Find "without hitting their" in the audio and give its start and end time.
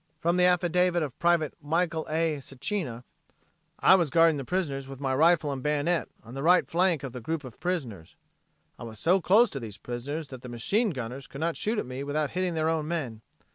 12.03-12.67